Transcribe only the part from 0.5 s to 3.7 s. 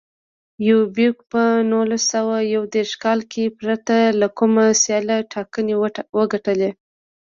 یوبیکو په نولس سوه یو دېرش کال کې